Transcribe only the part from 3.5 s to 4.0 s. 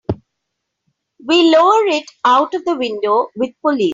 pulleys.